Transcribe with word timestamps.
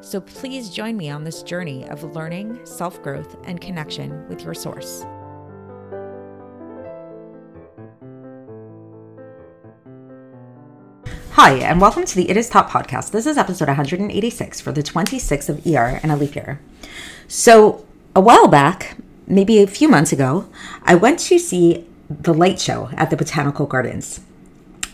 So 0.00 0.20
please 0.20 0.70
join 0.70 0.96
me 0.96 1.10
on 1.10 1.24
this 1.24 1.42
journey 1.42 1.88
of 1.88 2.04
learning, 2.14 2.60
self 2.64 3.02
growth, 3.02 3.36
and 3.44 3.60
connection 3.60 4.28
with 4.28 4.42
your 4.42 4.54
source. 4.54 5.04
Hi, 11.32 11.54
and 11.54 11.80
welcome 11.80 12.04
to 12.04 12.14
the 12.14 12.30
It 12.30 12.36
Is 12.36 12.48
Taught 12.48 12.70
podcast. 12.70 13.10
This 13.10 13.26
is 13.26 13.36
episode 13.36 13.66
186 13.66 14.60
for 14.60 14.70
the 14.70 14.84
26th 14.84 15.48
of 15.48 15.66
ER 15.66 15.98
and 16.02 16.12
a 16.12 16.16
leap 16.16 16.36
year. 16.36 16.60
So, 17.26 17.84
a 18.14 18.20
while 18.20 18.46
back, 18.46 18.96
maybe 19.26 19.58
a 19.58 19.66
few 19.66 19.88
months 19.88 20.12
ago, 20.12 20.48
I 20.84 20.94
went 20.94 21.18
to 21.18 21.38
see 21.38 21.86
the 22.08 22.32
light 22.32 22.60
show 22.60 22.88
at 22.92 23.10
the 23.10 23.16
Botanical 23.16 23.66
Gardens. 23.66 24.20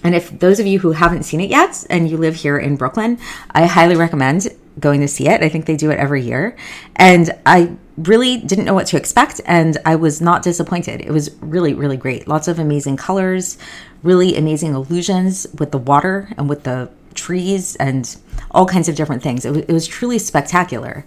And 0.02 0.14
if 0.14 0.30
those 0.38 0.58
of 0.58 0.66
you 0.66 0.78
who 0.78 0.92
haven't 0.92 1.24
seen 1.24 1.40
it 1.40 1.50
yet 1.50 1.84
and 1.90 2.08
you 2.08 2.16
live 2.16 2.36
here 2.36 2.58
in 2.58 2.76
Brooklyn, 2.76 3.18
I 3.50 3.66
highly 3.66 3.96
recommend 3.96 4.48
going 4.78 5.00
to 5.00 5.08
see 5.08 5.28
it. 5.28 5.42
I 5.42 5.48
think 5.48 5.66
they 5.66 5.76
do 5.76 5.90
it 5.90 5.98
every 5.98 6.22
year. 6.22 6.56
And 6.96 7.30
I 7.44 7.76
really 7.96 8.38
didn't 8.38 8.64
know 8.64 8.74
what 8.74 8.86
to 8.86 8.96
expect 8.96 9.40
and 9.44 9.76
I 9.84 9.96
was 9.96 10.20
not 10.20 10.42
disappointed. 10.42 11.00
It 11.00 11.10
was 11.10 11.30
really, 11.40 11.74
really 11.74 11.96
great. 11.96 12.28
Lots 12.28 12.48
of 12.48 12.58
amazing 12.58 12.96
colors, 12.96 13.58
really 14.02 14.36
amazing 14.36 14.74
illusions 14.74 15.46
with 15.58 15.70
the 15.70 15.78
water 15.78 16.32
and 16.38 16.48
with 16.48 16.62
the 16.62 16.90
trees 17.14 17.76
and 17.76 18.16
all 18.52 18.66
kinds 18.66 18.88
of 18.88 18.94
different 18.94 19.22
things. 19.22 19.44
It, 19.44 19.68
it 19.68 19.72
was 19.72 19.86
truly 19.86 20.18
spectacular. 20.18 21.04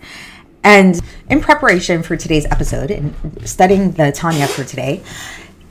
And 0.64 1.00
in 1.30 1.42
preparation 1.42 2.04
for 2.04 2.16
today's 2.16 2.46
episode 2.46 2.92
and 2.92 3.14
studying 3.48 3.92
the 3.92 4.12
Tanya 4.12 4.48
for 4.48 4.64
today, 4.64 5.04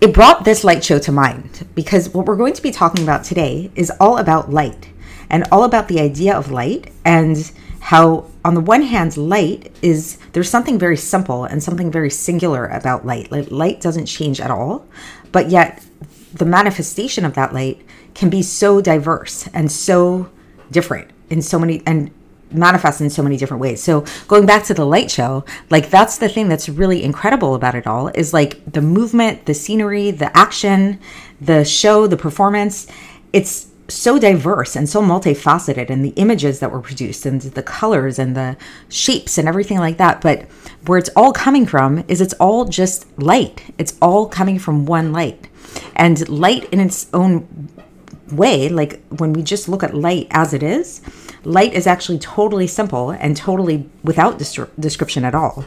it 0.00 0.12
brought 0.12 0.44
this 0.44 0.64
light 0.64 0.82
show 0.84 0.98
to 0.98 1.12
mind 1.12 1.66
because 1.74 2.10
what 2.10 2.27
we're 2.27 2.36
going 2.36 2.54
to 2.54 2.62
be 2.62 2.72
talking 2.72 3.04
about 3.04 3.24
today 3.24 3.70
is 3.77 3.90
all 4.00 4.18
about 4.18 4.50
light 4.50 4.88
and 5.30 5.44
all 5.52 5.64
about 5.64 5.88
the 5.88 6.00
idea 6.00 6.36
of 6.36 6.50
light 6.50 6.92
and 7.04 7.52
how 7.92 8.24
on 8.42 8.54
the 8.54 8.60
one 8.60 8.80
hand 8.80 9.18
light 9.18 9.70
is 9.82 10.16
there's 10.32 10.48
something 10.48 10.78
very 10.78 10.96
simple 10.96 11.44
and 11.44 11.62
something 11.62 11.90
very 11.90 12.08
singular 12.08 12.66
about 12.68 13.04
light 13.04 13.30
like 13.30 13.50
light 13.50 13.82
doesn't 13.82 14.06
change 14.06 14.40
at 14.40 14.50
all 14.50 14.86
but 15.30 15.50
yet 15.50 15.84
the 16.32 16.46
manifestation 16.46 17.22
of 17.22 17.34
that 17.34 17.52
light 17.52 17.78
can 18.14 18.30
be 18.30 18.42
so 18.42 18.80
diverse 18.80 19.46
and 19.48 19.70
so 19.70 20.30
different 20.70 21.10
in 21.28 21.42
so 21.42 21.58
many 21.58 21.82
and 21.84 22.10
manifest 22.50 23.02
in 23.02 23.10
so 23.10 23.22
many 23.22 23.38
different 23.38 23.62
ways. 23.62 23.82
So 23.82 24.04
going 24.28 24.44
back 24.44 24.64
to 24.64 24.74
the 24.74 24.84
light 24.84 25.10
show, 25.10 25.44
like 25.70 25.88
that's 25.88 26.18
the 26.18 26.28
thing 26.28 26.50
that's 26.50 26.68
really 26.68 27.02
incredible 27.02 27.54
about 27.54 27.74
it 27.74 27.86
all 27.86 28.08
is 28.08 28.34
like 28.34 28.62
the 28.70 28.82
movement, 28.82 29.46
the 29.46 29.54
scenery, 29.54 30.10
the 30.10 30.36
action, 30.36 31.00
the 31.40 31.64
show, 31.64 32.06
the 32.06 32.18
performance. 32.18 32.86
It's 33.32 33.71
so 33.88 34.19
diverse 34.19 34.77
and 34.77 34.88
so 34.88 35.02
multifaceted 35.02 35.90
and 35.90 36.05
the 36.05 36.11
images 36.11 36.61
that 36.61 36.70
were 36.70 36.80
produced 36.80 37.27
and 37.27 37.40
the 37.40 37.62
colors 37.62 38.18
and 38.18 38.36
the 38.36 38.56
shapes 38.89 39.39
and 39.39 39.48
everything 39.48 39.79
like 39.79 39.98
that. 39.98 40.20
But 40.20 40.42
where 40.86 40.98
it's 40.98 41.11
all 41.17 41.33
coming 41.33 41.67
from 41.67 42.05
is 42.08 42.20
it's 42.20 42.34
all 42.34 42.64
just 42.64 43.06
light. 43.18 43.73
It's 43.79 43.96
all 44.01 44.29
coming 44.29 44.58
from 44.58 44.86
one 44.86 45.12
light. 45.12 45.48
And 45.96 46.29
light 46.29 46.64
in 46.73 46.80
its 46.80 47.08
own 47.12 47.68
way 48.30 48.68
like 48.68 49.05
when 49.08 49.33
we 49.34 49.42
just 49.42 49.68
look 49.68 49.83
at 49.83 49.95
light 49.95 50.27
as 50.30 50.55
it 50.55 50.62
is 50.62 51.02
light 51.45 51.73
is 51.74 51.86
actually 51.86 52.18
totally 52.18 52.67
simple 52.67 53.11
and 53.11 53.36
totally 53.36 53.89
without 54.02 54.39
description 54.79 55.24
at 55.24 55.35
all. 55.35 55.64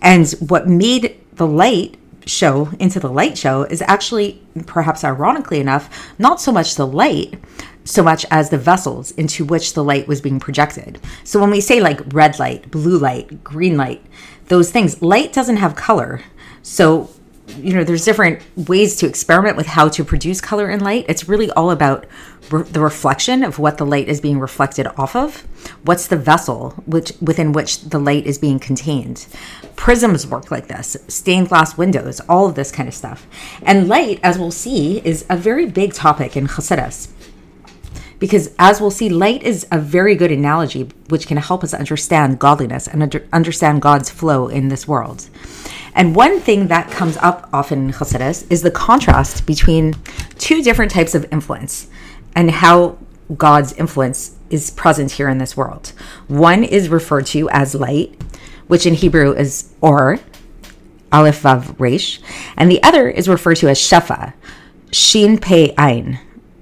And 0.00 0.30
what 0.48 0.68
made 0.68 1.20
the 1.34 1.46
light 1.46 1.96
show 2.26 2.70
into 2.78 3.00
the 3.00 3.10
light 3.10 3.36
show 3.36 3.64
is 3.64 3.82
actually 3.82 4.42
perhaps 4.66 5.04
ironically 5.04 5.60
enough 5.60 6.12
not 6.18 6.40
so 6.40 6.52
much 6.52 6.76
the 6.76 6.86
light 6.86 7.38
so 7.84 8.02
much 8.02 8.24
as 8.30 8.50
the 8.50 8.58
vessels 8.58 9.10
into 9.12 9.44
which 9.44 9.74
the 9.74 9.84
light 9.84 10.08
was 10.08 10.22
being 10.22 10.40
projected. 10.40 10.98
So 11.22 11.38
when 11.38 11.50
we 11.50 11.60
say 11.60 11.80
like 11.80 12.00
red 12.14 12.38
light 12.38 12.70
blue 12.70 12.98
light 12.98 13.44
green 13.44 13.76
light 13.76 14.02
those 14.48 14.70
things 14.70 15.02
light 15.02 15.32
doesn't 15.32 15.56
have 15.56 15.74
color. 15.74 16.22
So 16.62 17.10
you 17.58 17.74
know 17.74 17.84
there's 17.84 18.04
different 18.04 18.40
ways 18.56 18.96
to 18.96 19.06
experiment 19.06 19.56
with 19.56 19.66
how 19.66 19.88
to 19.88 20.04
produce 20.04 20.40
color 20.40 20.70
in 20.70 20.80
light. 20.80 21.06
It's 21.08 21.28
really 21.28 21.50
all 21.50 21.70
about 21.70 22.06
re- 22.50 22.62
the 22.62 22.80
reflection 22.80 23.42
of 23.42 23.58
what 23.58 23.78
the 23.78 23.86
light 23.86 24.08
is 24.08 24.20
being 24.20 24.38
reflected 24.38 24.86
off 24.98 25.14
of. 25.14 25.46
What's 25.84 26.06
the 26.06 26.16
vessel 26.16 26.70
which 26.86 27.12
within 27.20 27.52
which 27.52 27.82
the 27.82 27.98
light 27.98 28.26
is 28.26 28.38
being 28.38 28.58
contained? 28.58 29.26
Prisms 29.76 30.26
work 30.26 30.50
like 30.50 30.68
this 30.68 30.96
stained 31.08 31.48
glass 31.48 31.76
windows 31.76 32.20
all 32.28 32.46
of 32.46 32.54
this 32.54 32.72
kind 32.72 32.88
of 32.88 32.94
stuff. 32.94 33.26
And 33.62 33.88
light 33.88 34.20
as 34.22 34.38
we'll 34.38 34.50
see 34.50 34.98
is 35.04 35.26
a 35.28 35.36
very 35.36 35.66
big 35.66 35.92
topic 35.92 36.36
in 36.36 36.46
Chassidus 36.46 37.08
because 38.24 38.54
as 38.58 38.80
we'll 38.80 38.90
see 38.90 39.10
light 39.10 39.42
is 39.42 39.66
a 39.70 39.78
very 39.78 40.14
good 40.14 40.32
analogy 40.32 40.88
which 41.10 41.26
can 41.26 41.36
help 41.36 41.62
us 41.62 41.74
understand 41.74 42.38
godliness 42.38 42.88
and 42.88 43.02
under- 43.02 43.28
understand 43.34 43.82
god's 43.82 44.08
flow 44.08 44.48
in 44.48 44.68
this 44.68 44.88
world 44.88 45.28
and 45.94 46.16
one 46.16 46.40
thing 46.40 46.68
that 46.68 46.90
comes 46.90 47.18
up 47.18 47.50
often 47.52 47.86
in 47.86 47.92
Chassidus 47.92 48.50
is 48.50 48.62
the 48.62 48.70
contrast 48.70 49.46
between 49.46 49.94
two 50.38 50.62
different 50.62 50.90
types 50.90 51.14
of 51.14 51.30
influence 51.30 51.86
and 52.34 52.50
how 52.50 52.98
God's 53.36 53.72
influence 53.74 54.36
is 54.50 54.70
present 54.70 55.12
here 55.12 55.28
in 55.28 55.38
this 55.38 55.56
world. 55.56 55.92
One 56.26 56.64
is 56.64 56.88
referred 56.88 57.26
to 57.26 57.48
as 57.50 57.74
light, 57.74 58.20
which 58.66 58.86
in 58.86 58.94
Hebrew 58.94 59.32
is 59.34 59.72
or, 59.80 60.18
Aleph 61.12 61.42
Vav 61.42 61.78
Resh, 61.78 62.20
and 62.56 62.70
the 62.70 62.82
other 62.82 63.08
is 63.08 63.28
referred 63.28 63.56
to 63.58 63.68
as 63.68 63.78
Shefa, 63.78 64.32
Shin 64.90 65.38
Pei 65.38 65.74
Ein, 65.78 66.18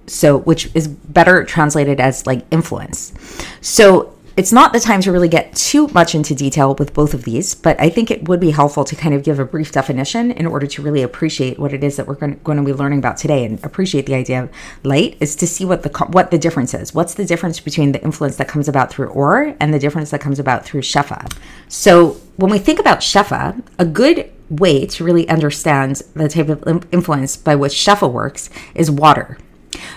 so 0.07 0.39
which 0.39 0.71
is 0.75 0.89
better 0.89 1.45
translated 1.45 2.01
as 2.01 2.27
like 2.27 2.45
influence. 2.51 3.13
So 3.61 4.13
it's 4.35 4.53
not 4.53 4.73
the 4.73 4.81
time 4.81 5.03
to 5.03 5.13
really 5.13 5.29
get 5.29 5.55
too 5.55 5.89
much 5.89 6.15
into 6.15 6.35
detail 6.35 6.75
with 6.77 6.95
both 6.95 7.13
of 7.13 7.25
these, 7.25 7.55
but 7.55 7.79
I 7.79 7.91
think 7.91 8.11
it 8.11 8.29
would 8.29 8.41
be 8.41 8.51
helpful 8.51 8.83
to 8.85 8.97
kind 8.97 9.15
of 9.15 9.23
give 9.23 9.39
a 9.39 9.45
brief 9.45 9.73
definition 9.73 10.31
in 10.31 10.47
order 10.47 10.67
to 10.67 10.83
really 10.83 11.03
appreciate 11.03 11.59
what 11.59 11.75
it 11.75 11.85
is 11.85 11.97
that 11.97 12.07
we're 12.07 12.15
going 12.15 12.57
to 12.57 12.63
be 12.63 12.73
learning 12.73 12.99
about 12.99 13.19
today 13.19 13.45
and 13.45 13.63
appreciate 13.63 14.07
the 14.07 14.15
idea 14.15 14.45
of 14.45 14.51
light 14.85 15.19
is 15.21 15.37
to 15.37 15.47
see 15.47 15.67
what 15.67 15.83
the 15.83 15.91
what 16.11 16.31
the 16.31 16.39
difference 16.39 16.73
is. 16.73 16.95
What's 16.95 17.15
the 17.15 17.27
difference 17.27 17.61
between 17.61 17.93
the 17.93 18.03
influence 18.03 18.37
that 18.37 18.49
comes 18.49 18.69
about 18.69 18.91
through 18.91 19.09
or 19.09 19.55
and 19.61 19.75
the 19.75 19.79
difference 19.79 20.11
that 20.13 20.23
comes 20.23 20.39
about 20.39 20.65
through 20.65 20.81
shefa? 20.81 21.31
So 21.69 22.17
when 22.37 22.51
we 22.51 22.59
think 22.59 22.79
about 22.79 23.01
shefa, 23.01 23.63
a 23.79 23.85
good 23.85 24.31
way 24.49 24.87
to 24.87 25.05
really 25.05 25.29
understand 25.29 25.97
the 26.15 26.29
type 26.29 26.49
of 26.49 26.87
influence 26.91 27.37
by 27.37 27.55
which 27.55 27.73
shefa 27.73 28.11
works 28.11 28.49
is 28.75 28.91
water. 28.91 29.37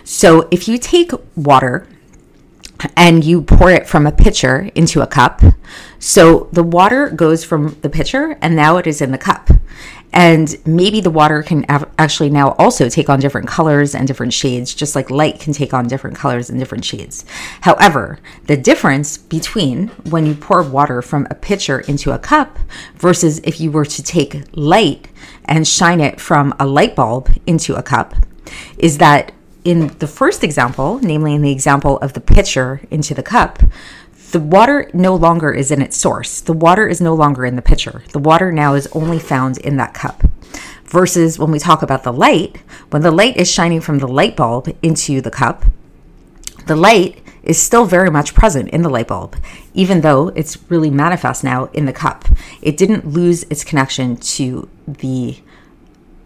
So 0.03 0.47
if 0.51 0.68
you 0.68 0.78
take 0.78 1.12
water 1.35 1.88
and 2.96 3.23
you 3.23 3.41
pour 3.41 3.72
it 3.72 3.88
from 3.88 4.06
a 4.06 4.12
pitcher 4.12 4.69
into 4.75 5.01
a 5.01 5.07
cup. 5.07 5.41
So 6.00 6.50
the 6.51 6.63
water 6.63 7.09
goes 7.09 7.44
from 7.44 7.78
the 7.81 7.90
pitcher 7.90 8.38
and 8.41 8.56
now 8.56 8.78
it 8.78 8.88
is 8.88 9.01
in 9.01 9.12
the 9.12 9.18
cup. 9.18 9.50
And 10.13 10.56
maybe 10.66 11.02
the 11.02 11.09
water 11.09 11.43
can 11.43 11.66
actually 11.67 12.29
now 12.29 12.52
also 12.52 12.87
take 12.87 13.09
on 13.09 13.20
different 13.20 13.49
colors 13.49 13.93
and 13.93 14.08
different 14.08 14.32
shades, 14.32 14.73
just 14.73 14.96
like 14.96 15.11
light 15.11 15.41
can 15.41 15.52
take 15.52 15.73
on 15.73 15.87
different 15.87 16.16
colors 16.16 16.49
and 16.49 16.58
different 16.58 16.85
shades. 16.85 17.26
However, 17.61 18.20
the 18.46 18.55
difference 18.55 19.17
between 19.17 19.90
when 20.09 20.26
you 20.26 20.34
pour 20.34 20.64
water 20.64 21.02
from 21.02 21.28
a 21.29 21.35
pitcher 21.35 21.82
into 21.82 22.11
a 22.11 22.20
cup 22.20 22.58
versus 22.96 23.40
if 23.40 23.59
you 23.59 23.72
were 23.72 23.85
to 23.85 24.02
take 24.02 24.46
light 24.53 25.09
and 25.43 25.67
shine 25.67 25.99
it 25.99 26.22
from 26.22 26.55
a 26.59 26.66
light 26.66 26.96
bulb 26.96 27.29
into 27.46 27.76
a 27.76 27.84
cup 27.84 28.16
is 28.78 28.99
that 28.99 29.34
in 29.66 29.88
the 29.97 30.08
first 30.08 30.44
example, 30.44 31.00
namely 31.02 31.34
in 31.34 31.41
the 31.41 31.52
example 31.52 31.97
of 31.97 32.14
the 32.14 32.22
pitcher 32.22 32.82
into 32.91 33.16
the 33.16 33.23
cup, 33.23 33.62
the 34.32 34.40
water 34.40 34.90
no 34.94 35.16
longer 35.16 35.52
is 35.52 35.72
in 35.72 35.82
its 35.82 35.97
source. 35.97 36.40
The 36.40 36.53
water 36.53 36.88
is 36.88 37.02
no 37.02 37.16
longer 37.16 37.46
in 37.46 37.56
the 37.56 37.62
pitcher. 37.62 38.03
The 38.12 38.20
water 38.20 38.52
now 38.52 38.76
is 38.76 38.88
only 38.94 39.20
found 39.20 39.58
in 39.58 39.78
that 39.78 39.94
cup. 39.94 40.23
Versus 40.85 41.40
when 41.40 41.52
we 41.52 41.58
talk 41.58 41.82
about 41.82 42.03
the 42.03 42.14
light, 42.14 42.58
when 42.91 43.02
the 43.02 43.12
light 43.12 43.38
is 43.38 43.52
shining 43.52 43.82
from 43.82 43.97
the 43.97 44.08
light 44.08 44.35
bulb 44.35 44.73
into 44.84 45.20
the 45.20 45.32
cup, 45.32 45.66
the 46.68 46.76
light 46.76 47.23
is 47.41 47.61
still 47.61 47.85
very 47.85 48.11
much 48.11 48.35
present 48.35 48.70
in 48.70 48.84
the 48.84 48.90
light 48.90 49.08
bulb, 49.08 49.35
even 49.73 50.02
though 50.02 50.29
it's 50.29 50.58
really 50.70 50.90
manifest 50.90 51.44
now 51.44 51.66
in 51.73 51.85
the 51.85 51.94
cup. 51.94 52.26
It 52.61 52.78
didn't 52.78 53.08
lose 53.08 53.44
its 53.44 53.64
connection 53.64 54.18
to 54.18 54.70
the 54.88 55.38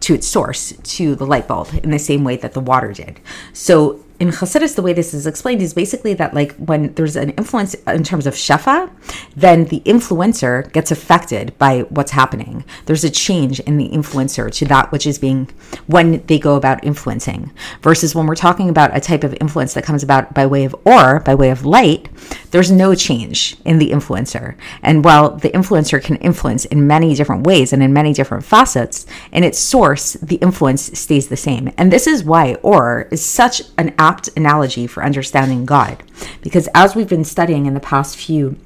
to 0.00 0.14
its 0.14 0.26
source, 0.26 0.72
to 0.82 1.14
the 1.14 1.26
light 1.26 1.46
bulb, 1.46 1.68
in 1.82 1.90
the 1.90 1.98
same 1.98 2.24
way 2.24 2.36
that 2.36 2.54
the 2.54 2.60
water 2.60 2.92
did. 2.92 3.20
So 3.52 4.04
in 4.20 4.28
Chassidus, 4.28 4.76
the 4.76 4.82
way 4.82 4.92
this 4.92 5.14
is 5.14 5.26
explained 5.26 5.62
is 5.62 5.72
basically 5.72 6.12
that 6.12 6.34
like 6.34 6.54
when 6.56 6.92
there's 6.92 7.16
an 7.16 7.30
influence 7.30 7.72
in 7.86 8.04
terms 8.04 8.26
of 8.26 8.34
shefa, 8.34 8.90
then 9.34 9.64
the 9.64 9.80
influencer 9.80 10.70
gets 10.72 10.90
affected 10.90 11.56
by 11.56 11.80
what's 11.88 12.10
happening. 12.10 12.62
There's 12.84 13.02
a 13.02 13.08
change 13.08 13.60
in 13.60 13.78
the 13.78 13.88
influencer 13.88 14.52
to 14.52 14.66
that 14.66 14.92
which 14.92 15.06
is 15.06 15.18
being 15.18 15.48
when 15.86 16.22
they 16.26 16.38
go 16.38 16.56
about 16.56 16.84
influencing. 16.84 17.50
Versus 17.80 18.14
when 18.14 18.26
we're 18.26 18.34
talking 18.34 18.68
about 18.68 18.94
a 18.94 19.00
type 19.00 19.24
of 19.24 19.34
influence 19.40 19.72
that 19.72 19.84
comes 19.84 20.02
about 20.02 20.34
by 20.34 20.44
way 20.44 20.64
of 20.64 20.76
or, 20.84 21.20
by 21.20 21.34
way 21.34 21.48
of 21.48 21.64
light, 21.64 22.10
there's 22.50 22.70
no 22.70 22.94
change 22.94 23.56
in 23.64 23.78
the 23.78 23.90
influencer. 23.90 24.56
And 24.82 25.04
while 25.04 25.36
the 25.36 25.50
influencer 25.50 26.02
can 26.02 26.16
influence 26.16 26.64
in 26.64 26.86
many 26.86 27.14
different 27.14 27.46
ways 27.46 27.72
and 27.72 27.82
in 27.82 27.92
many 27.92 28.12
different 28.12 28.44
facets, 28.44 29.06
in 29.32 29.44
its 29.44 29.58
source, 29.58 30.14
the 30.14 30.36
influence 30.36 30.98
stays 30.98 31.28
the 31.28 31.36
same. 31.36 31.72
And 31.76 31.92
this 31.92 32.06
is 32.06 32.24
why 32.24 32.54
or 32.62 33.08
is 33.10 33.24
such 33.24 33.62
an 33.78 33.94
apt 33.98 34.28
analogy 34.36 34.86
for 34.86 35.04
understanding 35.04 35.64
God. 35.64 36.02
Because 36.42 36.68
as 36.74 36.94
we've 36.94 37.08
been 37.08 37.24
studying 37.24 37.66
in 37.66 37.74
the 37.74 37.80
past 37.80 38.16
few 38.16 38.56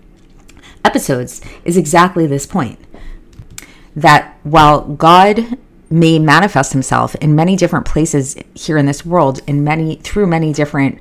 episodes, 0.85 1.41
is 1.65 1.77
exactly 1.77 2.27
this 2.27 2.47
point 2.47 2.79
that 3.97 4.39
while 4.43 4.81
God 4.81 5.59
may 5.91 6.19
manifest 6.19 6.73
himself 6.73 7.15
in 7.17 7.35
many 7.37 7.57
different 7.57 7.87
places 7.87 8.37
here 8.55 8.77
in 8.77 8.87
this 8.87 9.07
world 9.07 9.41
in 9.47 9.63
many 9.63 9.97
through 9.97 10.27
many 10.27 10.53
different 10.53 10.99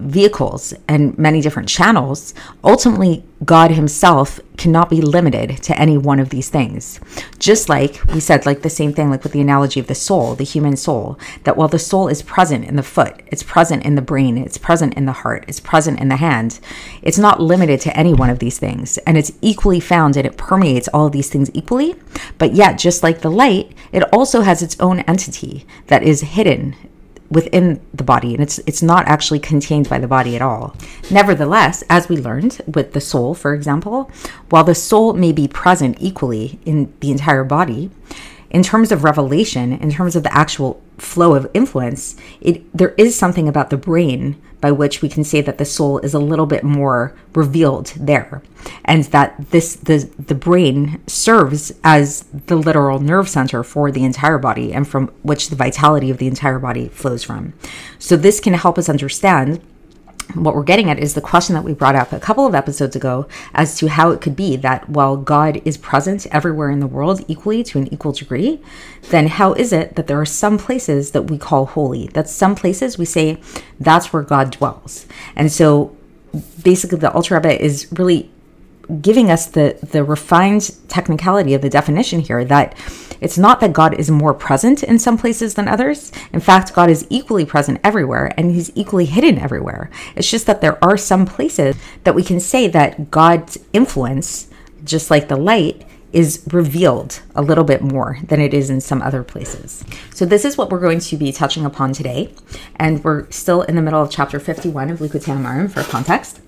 vehicles 0.00 0.74
and 0.88 1.16
many 1.18 1.40
different 1.40 1.68
channels, 1.68 2.34
ultimately, 2.64 3.24
God 3.44 3.70
Himself 3.70 4.38
cannot 4.58 4.90
be 4.90 5.00
limited 5.00 5.62
to 5.62 5.78
any 5.78 5.96
one 5.96 6.20
of 6.20 6.28
these 6.28 6.50
things. 6.50 7.00
Just 7.38 7.70
like 7.70 8.04
we 8.12 8.20
said, 8.20 8.44
like 8.44 8.60
the 8.60 8.68
same 8.68 8.92
thing, 8.92 9.08
like 9.08 9.22
with 9.22 9.32
the 9.32 9.40
analogy 9.40 9.80
of 9.80 9.86
the 9.86 9.94
soul, 9.94 10.34
the 10.34 10.44
human 10.44 10.76
soul, 10.76 11.18
that 11.44 11.56
while 11.56 11.68
the 11.68 11.78
soul 11.78 12.08
is 12.08 12.22
present 12.22 12.66
in 12.66 12.76
the 12.76 12.82
foot, 12.82 13.22
it's 13.28 13.42
present 13.42 13.84
in 13.84 13.94
the 13.94 14.02
brain, 14.02 14.36
it's 14.36 14.58
present 14.58 14.92
in 14.94 15.06
the 15.06 15.12
heart, 15.12 15.44
it's 15.48 15.60
present 15.60 15.98
in 16.00 16.08
the 16.08 16.16
hand, 16.16 16.60
it's 17.00 17.18
not 17.18 17.40
limited 17.40 17.80
to 17.80 17.96
any 17.96 18.12
one 18.12 18.28
of 18.28 18.40
these 18.40 18.58
things. 18.58 18.98
And 18.98 19.16
it's 19.16 19.32
equally 19.40 19.80
found 19.80 20.16
and 20.16 20.26
it 20.26 20.36
permeates 20.36 20.88
all 20.88 21.06
of 21.06 21.12
these 21.12 21.30
things 21.30 21.50
equally. 21.54 21.94
But 22.36 22.52
yet, 22.52 22.78
just 22.78 23.02
like 23.02 23.20
the 23.20 23.30
light, 23.30 23.72
it 23.92 24.02
also 24.12 24.42
has 24.42 24.62
its 24.62 24.78
own 24.80 25.00
entity 25.00 25.66
that 25.86 26.02
is 26.02 26.20
hidden 26.20 26.76
within 27.30 27.80
the 27.94 28.02
body 28.02 28.34
and 28.34 28.42
it's 28.42 28.58
it's 28.66 28.82
not 28.82 29.06
actually 29.06 29.38
contained 29.38 29.88
by 29.88 29.98
the 29.98 30.08
body 30.08 30.34
at 30.36 30.42
all. 30.42 30.74
Nevertheless, 31.10 31.84
as 31.88 32.08
we 32.08 32.16
learned 32.16 32.60
with 32.66 32.92
the 32.92 33.00
soul, 33.00 33.34
for 33.34 33.54
example, 33.54 34.10
while 34.48 34.64
the 34.64 34.74
soul 34.74 35.12
may 35.12 35.32
be 35.32 35.46
present 35.46 35.96
equally 36.00 36.58
in 36.64 36.92
the 37.00 37.10
entire 37.10 37.44
body, 37.44 37.90
in 38.50 38.62
terms 38.62 38.90
of 38.90 39.04
revelation, 39.04 39.72
in 39.72 39.90
terms 39.92 40.16
of 40.16 40.24
the 40.24 40.36
actual 40.36 40.82
flow 40.98 41.34
of 41.34 41.48
influence, 41.54 42.16
it 42.40 42.64
there 42.76 42.94
is 42.98 43.16
something 43.16 43.48
about 43.48 43.70
the 43.70 43.76
brain 43.76 44.40
by 44.60 44.70
which 44.72 45.02
we 45.02 45.08
can 45.08 45.24
say 45.24 45.40
that 45.40 45.58
the 45.58 45.64
soul 45.64 45.98
is 45.98 46.14
a 46.14 46.18
little 46.18 46.46
bit 46.46 46.64
more 46.64 47.14
revealed 47.34 47.92
there. 47.96 48.42
And 48.84 49.04
that 49.04 49.50
this 49.50 49.76
the 49.76 50.10
the 50.18 50.34
brain 50.34 51.00
serves 51.06 51.72
as 51.82 52.24
the 52.46 52.56
literal 52.56 52.98
nerve 52.98 53.28
center 53.28 53.62
for 53.62 53.90
the 53.90 54.04
entire 54.04 54.38
body 54.38 54.72
and 54.72 54.86
from 54.86 55.08
which 55.22 55.48
the 55.48 55.56
vitality 55.56 56.10
of 56.10 56.18
the 56.18 56.26
entire 56.26 56.58
body 56.58 56.88
flows 56.88 57.24
from. 57.24 57.54
So 57.98 58.16
this 58.16 58.40
can 58.40 58.54
help 58.54 58.76
us 58.76 58.88
understand 58.88 59.60
what 60.34 60.54
we're 60.54 60.62
getting 60.62 60.90
at 60.90 60.98
is 60.98 61.14
the 61.14 61.20
question 61.20 61.54
that 61.54 61.64
we 61.64 61.72
brought 61.72 61.94
up 61.94 62.12
a 62.12 62.20
couple 62.20 62.46
of 62.46 62.54
episodes 62.54 62.96
ago 62.96 63.26
as 63.54 63.76
to 63.78 63.88
how 63.88 64.10
it 64.10 64.20
could 64.20 64.36
be 64.36 64.56
that 64.56 64.88
while 64.88 65.16
God 65.16 65.60
is 65.64 65.76
present 65.76 66.26
everywhere 66.26 66.70
in 66.70 66.80
the 66.80 66.86
world 66.86 67.24
equally 67.28 67.62
to 67.64 67.78
an 67.78 67.92
equal 67.92 68.12
degree, 68.12 68.60
then 69.10 69.28
how 69.28 69.52
is 69.54 69.72
it 69.72 69.96
that 69.96 70.06
there 70.06 70.20
are 70.20 70.26
some 70.26 70.58
places 70.58 71.12
that 71.12 71.30
we 71.30 71.38
call 71.38 71.66
holy? 71.66 72.08
That 72.08 72.28
some 72.28 72.54
places 72.54 72.98
we 72.98 73.04
say 73.04 73.40
that's 73.78 74.12
where 74.12 74.22
God 74.22 74.50
dwells. 74.50 75.06
And 75.36 75.50
so 75.50 75.96
basically 76.62 76.98
the 76.98 77.12
Alter 77.12 77.34
Rebbe 77.34 77.62
is 77.62 77.88
really 77.92 78.30
giving 79.00 79.30
us 79.30 79.46
the 79.46 79.78
the 79.82 80.04
refined 80.04 80.74
technicality 80.88 81.54
of 81.54 81.62
the 81.62 81.70
definition 81.70 82.20
here 82.20 82.44
that 82.44 82.74
it's 83.20 83.38
not 83.38 83.60
that 83.60 83.72
God 83.72 83.94
is 83.94 84.10
more 84.10 84.32
present 84.32 84.82
in 84.82 84.98
some 84.98 85.18
places 85.18 85.54
than 85.54 85.68
others. 85.68 86.10
In 86.32 86.40
fact, 86.40 86.72
God 86.72 86.90
is 86.90 87.06
equally 87.10 87.44
present 87.44 87.80
everywhere 87.84 88.32
and 88.36 88.50
he's 88.50 88.70
equally 88.74 89.04
hidden 89.04 89.38
everywhere. 89.38 89.90
It's 90.16 90.30
just 90.30 90.46
that 90.46 90.60
there 90.60 90.82
are 90.82 90.96
some 90.96 91.26
places 91.26 91.76
that 92.04 92.14
we 92.14 92.22
can 92.22 92.40
say 92.40 92.66
that 92.68 93.10
God's 93.10 93.58
influence, 93.72 94.48
just 94.84 95.10
like 95.10 95.28
the 95.28 95.36
light, 95.36 95.84
is 96.12 96.42
revealed 96.50 97.20
a 97.36 97.42
little 97.42 97.62
bit 97.62 97.82
more 97.82 98.18
than 98.24 98.40
it 98.40 98.52
is 98.52 98.68
in 98.68 98.80
some 98.80 99.00
other 99.02 99.22
places. 99.22 99.84
So, 100.12 100.24
this 100.24 100.44
is 100.44 100.58
what 100.58 100.70
we're 100.70 100.80
going 100.80 100.98
to 100.98 101.16
be 101.16 101.30
touching 101.30 101.64
upon 101.64 101.92
today. 101.92 102.34
And 102.76 103.04
we're 103.04 103.30
still 103.30 103.62
in 103.62 103.76
the 103.76 103.82
middle 103.82 104.02
of 104.02 104.10
chapter 104.10 104.40
51 104.40 104.90
of 104.90 104.98
Likkutei 104.98 105.36
Amarim 105.36 105.70
for 105.70 105.84
context. 105.84 106.40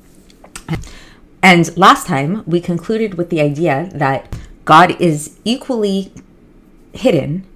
And 1.43 1.77
last 1.77 2.06
time 2.06 2.44
we 2.47 2.61
concluded 2.61 3.15
with 3.15 3.31
the 3.31 3.41
idea 3.41 3.91
that 3.94 4.35
God 4.65 5.00
is 5.00 5.39
equally 5.44 6.12
hidden 6.93 7.47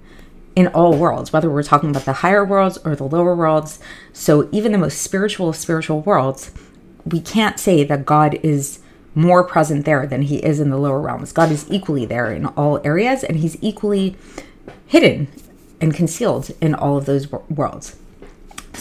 in 0.55 0.67
all 0.67 0.97
worlds, 0.97 1.31
whether 1.31 1.49
we're 1.49 1.63
talking 1.63 1.91
about 1.91 2.05
the 2.05 2.13
higher 2.13 2.43
worlds 2.43 2.77
or 2.83 2.95
the 2.95 3.03
lower 3.03 3.35
worlds. 3.35 3.79
So 4.11 4.49
even 4.51 4.71
the 4.71 4.77
most 4.77 5.01
spiritual 5.01 5.49
of 5.49 5.55
spiritual 5.55 6.01
worlds, 6.01 6.51
we 7.05 7.21
can't 7.21 7.59
say 7.59 7.83
that 7.83 8.05
God 8.05 8.39
is 8.43 8.79
more 9.15 9.43
present 9.43 9.85
there 9.85 10.05
than 10.05 10.23
he 10.23 10.37
is 10.37 10.59
in 10.59 10.69
the 10.69 10.77
lower 10.77 10.99
realms. 10.99 11.31
God 11.31 11.51
is 11.51 11.65
equally 11.69 12.05
there 12.05 12.31
in 12.31 12.45
all 12.47 12.81
areas 12.83 13.23
and 13.23 13.37
he's 13.37 13.57
equally 13.61 14.17
hidden 14.85 15.27
and 15.79 15.93
concealed 15.93 16.51
in 16.59 16.75
all 16.75 16.97
of 16.97 17.05
those 17.05 17.31
worlds. 17.31 17.95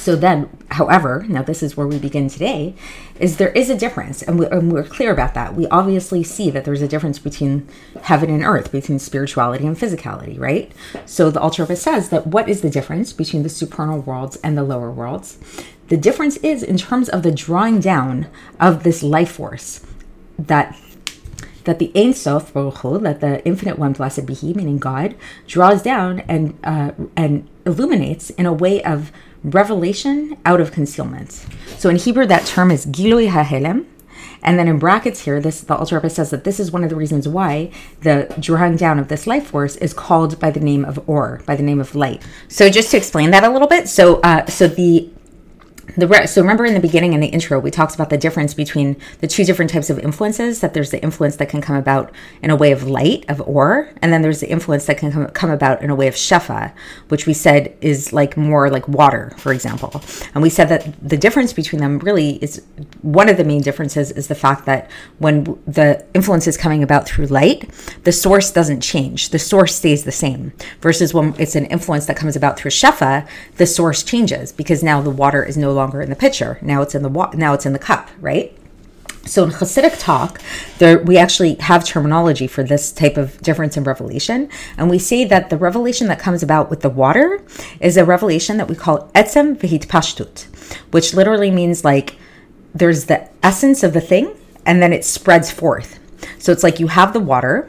So 0.07 0.15
then, 0.15 0.49
however, 0.71 1.27
now 1.29 1.43
this 1.43 1.65
is 1.65 1.77
where 1.77 1.89
we 1.89 1.99
begin 1.99 2.29
today, 2.29 2.77
is 3.19 3.39
there 3.39 3.51
is 3.51 3.71
a 3.71 3.77
difference, 3.77 4.23
and, 4.23 4.39
we, 4.39 4.47
are 4.47 4.85
clear 4.85 5.11
about 5.11 5.35
that. 5.35 5.57
We 5.57 5.67
obviously 5.67 6.23
see 6.23 6.49
that 6.49 6.65
there's 6.65 6.81
a 6.81 6.87
difference 6.87 7.19
between 7.19 7.69
heaven 8.03 8.31
and 8.31 8.45
earth, 8.45 8.71
between 8.71 9.01
spirituality 9.01 9.67
and 9.67 9.77
physicality, 9.77 10.39
right? 10.39 10.71
So 11.07 11.33
the 11.33 11.41
Alter 11.41 11.67
says 11.75 12.11
that 12.11 12.25
what 12.25 12.49
is 12.49 12.61
the 12.61 12.71
difference 12.71 13.13
between 13.13 13.43
the 13.43 13.49
supernal 13.49 13.99
worlds 13.99 14.37
and 14.45 14.57
the 14.57 14.63
lower 14.63 14.93
worlds? 14.93 15.39
The 15.89 15.97
difference 15.97 16.37
is 16.37 16.63
in 16.63 16.77
terms 16.77 17.09
of 17.09 17.25
the 17.25 17.33
drawing 17.33 17.81
down 17.81 18.29
of 18.61 18.85
this 18.85 19.03
life 19.03 19.33
force 19.33 19.85
that 20.39 20.79
that 21.65 21.81
the 21.81 21.91
Ein 21.97 22.15
Sof 22.15 22.53
that 22.53 23.19
the 23.21 23.45
Infinite 23.45 23.77
One, 23.77 23.93
blessed 23.93 24.25
be 24.25 24.35
He, 24.35 24.55
meaning 24.55 24.79
God, 24.79 25.17
draws 25.49 25.83
down 25.83 26.21
and 26.21 26.57
uh, 26.63 26.93
and 27.17 27.49
illuminates 27.67 28.31
in 28.31 28.47
a 28.47 28.53
way 28.53 28.81
of 28.85 29.11
revelation 29.45 30.37
out 30.45 30.61
of 30.61 30.73
concealment. 30.73 31.47
So 31.79 31.89
in 31.89 31.97
Hebrew, 31.97 32.27
that 32.27 32.47
term 32.47 32.71
is 32.71 32.87
Gilui 32.87 33.31
HaHelem. 33.31 33.87
And 34.43 34.59
then 34.59 34.69
in 34.69 34.79
brackets 34.79 35.25
here, 35.25 35.41
this 35.41 35.61
the 35.63 35.75
Alter 35.75 35.97
Rebbe 35.97 36.11
says 36.11 36.31
that 36.31 36.45
this 36.45 36.61
is 36.61 36.71
one 36.71 36.85
of 36.85 36.91
the 36.91 36.97
reasons 36.97 37.27
why 37.27 37.71
the 38.03 38.33
drawing 38.39 38.77
down 38.77 38.99
of 38.99 39.09
this 39.09 39.27
life 39.27 39.49
force 39.49 39.77
is 39.77 39.93
called 39.93 40.39
by 40.39 40.51
the 40.51 40.61
name 40.61 40.85
of 40.85 41.03
Or, 41.09 41.43
by 41.47 41.57
the 41.57 41.63
name 41.63 41.81
of 41.81 41.95
light. 41.95 42.23
So 42.49 42.71
just 42.71 42.91
to 42.93 42.97
explain 42.97 43.31
that 43.33 43.45
a 43.45 43.51
little 43.51 43.67
bit, 43.67 43.89
so 43.89 44.21
uh, 44.21 44.47
so 44.47 44.69
the 44.69 45.11
the 45.97 46.07
re- 46.07 46.27
so 46.27 46.41
remember 46.41 46.65
in 46.65 46.75
the 46.75 46.81
beginning 46.81 47.13
in 47.13 47.21
the 47.21 47.29
intro 47.29 47.59
we 47.59 47.71
talked 47.71 47.95
about 47.95 48.11
the 48.11 48.19
difference 48.19 48.55
between 48.55 48.97
the 49.21 49.27
two 49.27 49.45
different 49.45 49.71
types 49.71 49.89
of 49.89 49.99
influences 49.99 50.61
that 50.61 50.75
there's 50.75 50.91
the 50.91 51.03
influence 51.03 51.37
that 51.37 51.49
can 51.49 51.61
come 51.61 51.77
about 51.77 52.13
in 52.43 52.51
a 52.51 52.57
way 52.57 52.73
of 52.73 52.89
light 52.89 53.25
of 53.29 53.41
or 53.43 53.91
and 54.03 54.13
then 54.13 54.23
there's 54.23 54.41
the 54.41 54.49
influence 54.49 54.87
that 54.87 54.99
can 54.99 55.13
come, 55.13 55.27
come 55.29 55.51
about 55.51 55.81
in 55.83 55.91
a 55.91 55.95
way 55.95 56.09
of 56.09 56.15
shefa 56.15 56.73
which 57.09 57.27
we 57.27 57.33
said 57.33 57.77
is 57.81 58.13
like 58.13 58.37
more 58.37 58.69
like 58.69 58.87
water 58.89 59.33
for 59.39 59.53
example. 59.53 60.03
And 60.35 60.43
we 60.43 60.51
said 60.51 60.69
that 60.69 61.09
the 61.09 61.17
difference 61.17 61.53
between 61.53 61.81
them 61.81 61.99
really 62.01 62.43
is 62.43 62.63
one 63.03 63.29
of 63.29 63.37
the 63.37 63.45
main 63.45 63.63
differences 63.63 64.11
is 64.11 64.29
the 64.29 64.35
fact 64.35 64.67
that 64.67 64.91
when 65.19 65.45
the 65.67 66.05
influence 66.15 66.47
is 66.47 66.57
coming 66.57 66.83
about 66.83 67.07
through 67.07 67.27
light 67.27 67.71
the 68.05 68.13
source 68.13 68.51
doesn't 68.51 68.81
change. 68.81 69.31
The 69.31 69.39
source 69.39 69.75
stays 69.75 70.05
the 70.05 70.13
same 70.13 70.53
versus 70.81 71.15
when 71.15 71.35
it's 71.39 71.55
an 71.55 71.67
influence 71.67 72.07
that 72.07 72.17
comes 72.17 72.35
about 72.35 72.59
through 72.59 72.73
shefa 72.73 73.27
the 73.57 73.67
source 73.67 74.03
changes 74.03 74.53
because 74.53 74.83
now 74.83 75.01
the 75.01 75.11
water 75.11 75.45
is 75.45 75.57
no 75.57 75.73
longer 75.77 76.01
in 76.03 76.11
the 76.11 76.17
pitcher. 76.17 76.59
Now 76.61 76.83
it's 76.83 76.95
in 76.95 77.03
the 77.03 77.09
wa- 77.09 77.33
now 77.35 77.55
it's 77.55 77.67
in 77.67 77.73
the 77.73 77.79
cup, 77.79 78.11
right? 78.21 78.57
So 79.27 79.43
in 79.43 79.51
Hasidic 79.51 79.99
talk, 79.99 80.41
there 80.79 80.99
we 81.03 81.19
actually 81.19 81.55
have 81.57 81.85
terminology 81.85 82.47
for 82.47 82.63
this 82.63 82.93
type 82.93 83.17
of 83.17 83.41
difference 83.43 83.77
in 83.77 83.83
revelation, 83.83 84.49
and 84.79 84.89
we 84.89 84.99
say 84.99 85.25
that 85.25 85.51
the 85.51 85.57
revelation 85.57 86.07
that 86.09 86.21
comes 86.21 86.43
about 86.45 86.71
with 86.71 86.81
the 86.83 86.91
water 86.91 87.43
is 87.81 87.97
a 87.97 88.05
revelation 88.05 88.57
that 88.59 88.69
we 88.69 88.77
call 88.77 89.09
etzem 89.15 89.57
v'hitpashtut, 89.57 90.45
which 90.93 91.13
literally 91.13 91.51
means 91.51 91.85
like 91.85 92.17
there's 92.73 93.07
the 93.07 93.29
essence 93.43 93.83
of 93.83 93.93
the 93.95 94.01
thing, 94.01 94.33
and 94.65 94.81
then 94.81 94.93
it 94.93 95.05
spreads 95.05 95.51
forth. 95.51 95.99
So 96.39 96.53
it's 96.53 96.63
like 96.63 96.79
you 96.79 96.87
have 96.89 97.13
the 97.13 97.21
water, 97.21 97.69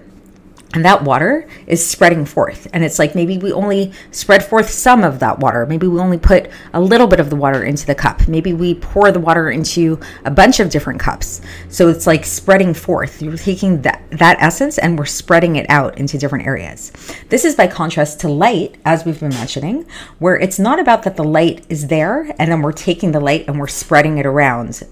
and 0.74 0.84
that 0.84 1.04
water 1.04 1.48
is 1.66 1.86
spreading 1.86 2.26
forth. 2.26 2.68
And 2.74 2.84
it's 2.84 3.00
like 3.00 3.16
maybe 3.16 3.38
we 3.38 3.54
only 3.54 3.94
spread 4.12 4.44
forth 4.44 4.70
some 4.70 5.04
of 5.04 5.20
that 5.20 5.40
water. 5.40 5.66
Maybe 5.66 5.88
we 5.88 6.00
only 6.00 6.18
put 6.18 6.50
a 6.74 6.82
little 6.82 7.08
bit 7.08 7.22
of 7.22 7.30
the 7.30 7.38
water 7.38 7.64
into 7.64 7.86
the 7.86 7.96
cup. 7.96 8.28
Maybe 8.28 8.54
we 8.54 8.76
pour 8.76 9.12
the 9.12 9.20
water 9.20 9.50
into 9.50 10.00
a 10.26 10.32
bunch 10.32 10.60
of 10.60 10.70
different 10.70 11.00
cups. 11.00 11.42
So 11.70 11.88
it's 11.88 12.06
like 12.06 12.26
spreading 12.26 12.74
forth. 12.74 13.22
You're 13.22 13.38
taking 13.38 13.82
that 13.84 14.04
that 14.12 14.38
essence 14.42 14.78
and 14.78 15.00
we're 15.00 15.06
spreading 15.06 15.56
it 15.56 15.66
out 15.70 15.98
into 15.98 16.18
different 16.18 16.46
areas. 16.46 16.92
This 17.30 17.46
is 17.46 17.56
by 17.56 17.68
contrast 17.68 18.20
to 18.22 18.28
light 18.30 18.76
as 18.84 19.06
we've 19.06 19.20
been 19.20 19.30
mentioning 19.30 19.86
where 20.20 20.38
it's 20.38 20.60
not 20.60 20.80
about 20.80 21.04
that 21.04 21.16
the 21.16 21.24
light 21.24 21.66
is 21.70 21.88
there 21.88 22.36
and 22.40 22.52
then 22.52 22.62
we're 22.62 22.74
taking 22.74 23.14
the 23.14 23.20
light 23.20 23.46
and 23.48 23.60
we're 23.60 23.68
spreading 23.68 24.18
it 24.18 24.26
around 24.26 24.84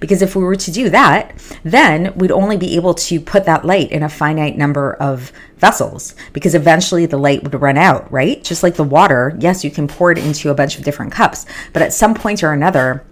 because 0.00 0.22
if 0.22 0.36
we 0.36 0.42
were 0.42 0.56
to 0.56 0.70
do 0.70 0.90
that, 0.90 1.34
then 1.62 2.12
we'd 2.16 2.30
only 2.30 2.56
be 2.56 2.76
able 2.76 2.94
to 2.94 3.20
put 3.20 3.44
that 3.44 3.64
light 3.64 3.90
in 3.90 4.02
a 4.02 4.08
finite 4.08 4.56
number 4.56 4.94
of 4.94 5.32
vessels 5.58 6.14
because 6.32 6.54
eventually 6.54 7.06
the 7.06 7.16
light 7.16 7.42
would 7.42 7.54
run 7.60 7.76
out, 7.76 8.10
right? 8.12 8.42
Just 8.44 8.62
like 8.62 8.74
the 8.74 8.84
water, 8.84 9.36
yes, 9.40 9.64
you 9.64 9.70
can 9.70 9.88
pour 9.88 10.12
it 10.12 10.18
into 10.18 10.50
a 10.50 10.54
bunch 10.54 10.78
of 10.78 10.84
different 10.84 11.12
cups, 11.12 11.46
but 11.72 11.82
at 11.82 11.92
some 11.92 12.14
point 12.14 12.42
or 12.42 12.52
another, 12.52 13.04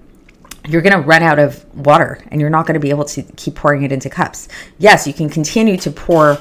you're 0.68 0.82
going 0.82 0.92
to 0.92 1.00
run 1.00 1.22
out 1.22 1.38
of 1.38 1.64
water 1.74 2.22
and 2.28 2.40
you're 2.40 2.50
not 2.50 2.66
going 2.66 2.74
to 2.74 2.80
be 2.80 2.90
able 2.90 3.04
to 3.04 3.22
keep 3.36 3.54
pouring 3.54 3.82
it 3.82 3.90
into 3.90 4.08
cups. 4.08 4.48
Yes, 4.78 5.06
you 5.06 5.12
can 5.12 5.28
continue 5.28 5.76
to 5.78 5.90
pour 5.90 6.38